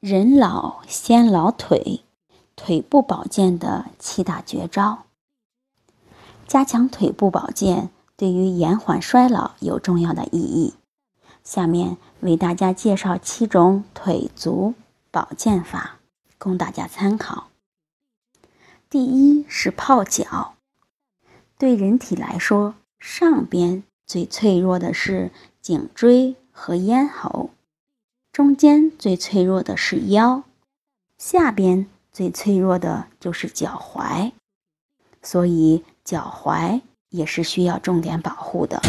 [0.00, 2.04] 人老先老腿，
[2.54, 5.06] 腿部保健的七大绝招。
[6.46, 10.74] 加强腿部保健对于延缓衰老有重要的意义。
[11.42, 14.74] 下面为大家介绍七种腿足
[15.10, 15.98] 保健法，
[16.38, 17.48] 供大家参考。
[18.88, 20.54] 第一是泡脚。
[21.58, 27.50] 对人体来说，上边最脆弱的是颈椎和咽喉。
[28.38, 30.44] 中间最脆弱的是腰，
[31.18, 34.30] 下边最脆弱的就是脚踝，
[35.20, 38.80] 所以脚踝也是需要重点保护的。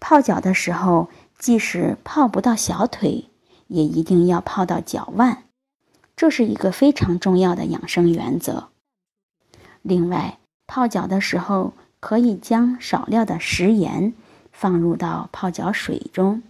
[0.00, 3.26] 泡脚的时候，即使泡不到小腿，
[3.66, 5.42] 也一定要泡到脚腕，
[6.16, 8.70] 这是一个非常重要的养生原则。
[9.82, 14.14] 另外，泡脚的时候可以将少量的食盐
[14.50, 16.42] 放入到泡脚水中。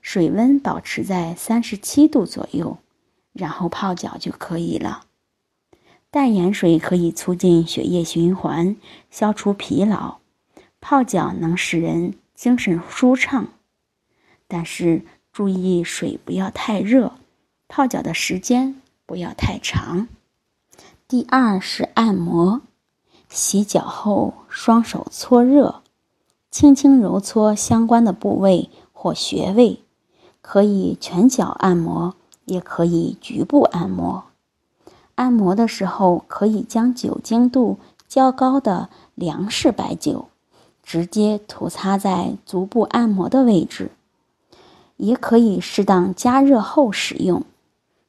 [0.00, 2.78] 水温保持在三十七度左右，
[3.32, 5.04] 然后泡脚就可以了。
[6.10, 8.76] 淡盐水可以促进血液循环，
[9.10, 10.18] 消除疲劳。
[10.80, 13.48] 泡脚能使人精神舒畅，
[14.48, 17.12] 但是注意水不要太热，
[17.68, 20.08] 泡脚的时间不要太长。
[21.06, 22.62] 第二是按摩，
[23.28, 25.82] 洗脚后双手搓热，
[26.50, 29.84] 轻轻揉搓相关的部位或穴位。
[30.42, 34.24] 可以全脚按摩，也可以局部按摩。
[35.16, 37.78] 按摩的时候，可以将酒精度
[38.08, 40.28] 较高的粮食白酒
[40.82, 43.90] 直接涂擦在足部按摩的位置，
[44.96, 47.44] 也可以适当加热后使用，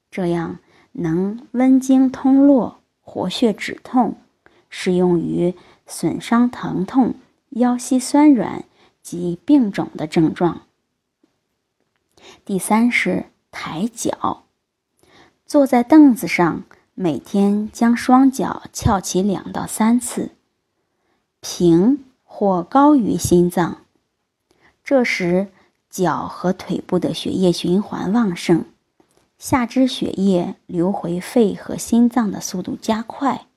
[0.09, 0.59] 这样
[0.93, 4.15] 能温经通络、活血止痛，
[4.69, 5.53] 适用于
[5.85, 7.13] 损伤疼痛、
[7.49, 8.63] 腰膝酸软
[9.03, 10.61] 及病肿的症状。
[12.45, 14.43] 第三是抬脚，
[15.45, 20.31] 坐在凳子上，每天将双脚翘起两到三次，
[21.39, 23.77] 平或高于心脏。
[24.83, 25.47] 这时
[25.89, 28.65] 脚和腿部的血液循环旺盛，
[29.37, 33.47] 下肢血液流回肺和心脏的速度加快，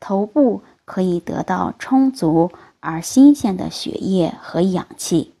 [0.00, 2.50] 头部可以得到充足
[2.80, 5.32] 而新鲜的血液和氧气。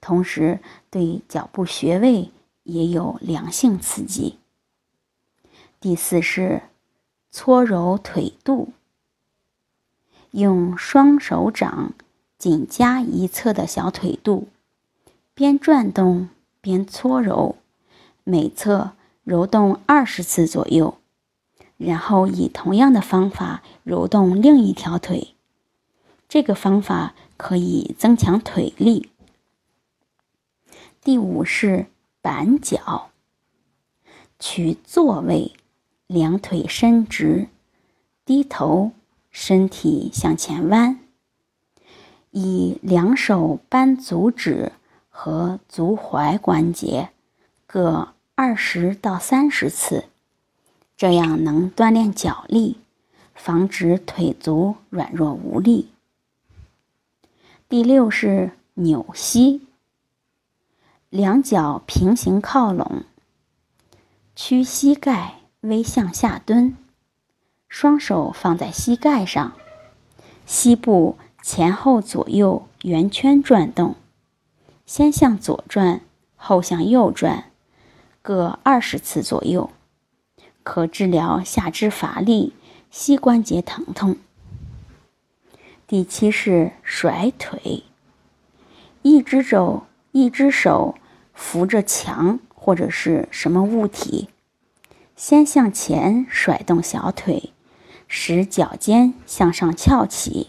[0.00, 0.60] 同时，
[0.94, 2.30] 对脚部穴位
[2.62, 4.38] 也有良性刺激。
[5.80, 6.62] 第四是
[7.32, 8.68] 搓揉腿肚，
[10.30, 11.94] 用双手掌
[12.38, 14.46] 紧夹一侧的小腿肚，
[15.34, 16.28] 边转动
[16.60, 17.56] 边搓揉，
[18.22, 18.92] 每侧
[19.24, 20.98] 揉动二十次左右，
[21.76, 25.34] 然后以同样的方法揉动另一条腿。
[26.28, 29.10] 这个方法可以增强腿力。
[31.04, 31.84] 第五是
[32.22, 33.10] 板脚，
[34.38, 35.52] 取坐位，
[36.06, 37.48] 两腿伸直，
[38.24, 38.92] 低头，
[39.30, 40.98] 身体向前弯，
[42.30, 44.72] 以两手扳足趾
[45.10, 47.10] 和足踝关节
[47.66, 50.06] 各二十到三十次，
[50.96, 52.78] 这样能锻炼脚力，
[53.34, 55.90] 防止腿足软弱无力。
[57.68, 59.60] 第六是扭膝。
[61.14, 63.04] 两脚平行靠拢，
[64.34, 66.74] 屈膝盖微向下蹲，
[67.68, 69.52] 双手放在膝盖上，
[70.44, 73.94] 膝部前后左右圆圈转动，
[74.86, 76.00] 先向左转，
[76.34, 77.44] 后向右转，
[78.20, 79.70] 各二十次左右，
[80.64, 82.54] 可治疗下肢乏力、
[82.90, 84.16] 膝关节疼痛。
[85.86, 87.84] 第七是甩腿，
[89.02, 90.96] 一只手，一只手。
[91.34, 94.28] 扶着墙或者是什么物体，
[95.14, 97.52] 先向前甩动小腿，
[98.08, 100.48] 使脚尖向上翘起，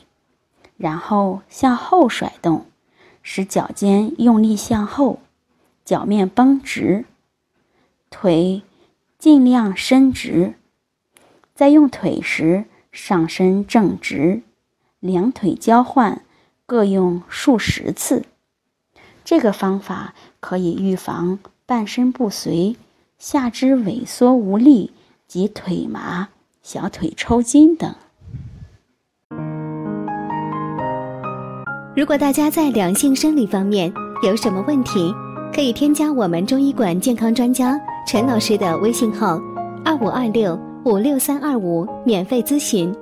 [0.78, 2.66] 然后向后甩动，
[3.22, 5.20] 使脚尖用力向后，
[5.84, 7.06] 脚面绷直，
[8.10, 8.62] 腿
[9.18, 10.54] 尽量伸直。
[11.54, 14.44] 在用腿时，上身正直，
[15.00, 16.24] 两腿交换，
[16.66, 18.26] 各用数十次。
[19.26, 22.76] 这个方法可以预防半身不遂、
[23.18, 24.92] 下肢萎缩无力
[25.28, 26.30] 及腿麻、
[26.62, 27.94] 小腿抽筋等。
[31.96, 33.92] 如果大家在两性生理方面
[34.22, 35.12] 有什么问题，
[35.52, 39.42] 可以添加我们中医馆健康专家陈老师的微信号：
[39.84, 42.96] 二五二六五六三二五，免费咨询。